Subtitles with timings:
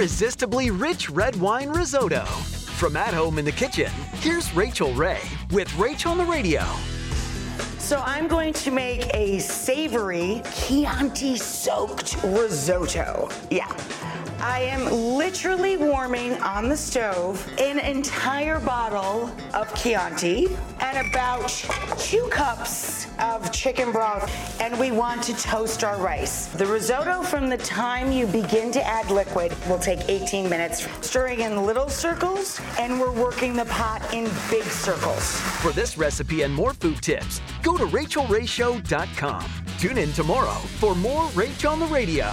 [0.00, 2.24] Irresistibly rich red wine risotto.
[2.24, 6.64] From at home in the kitchen, here's Rachael Ray with Rach on the Radio.
[7.76, 13.28] So I'm going to make a savory Chianti soaked risotto.
[13.50, 13.70] Yeah.
[14.40, 14.86] I am
[15.30, 20.48] literally warming on the stove an entire bottle of Chianti
[20.80, 21.48] and about
[21.98, 24.28] two cups of chicken broth,
[24.60, 26.46] and we want to toast our rice.
[26.46, 31.42] The risotto, from the time you begin to add liquid, will take 18 minutes, stirring
[31.42, 35.40] in little circles, and we're working the pot in big circles.
[35.62, 39.44] For this recipe and more food tips, go to rachaelrayshow.com.
[39.78, 42.32] Tune in tomorrow for more Rach on the Radio.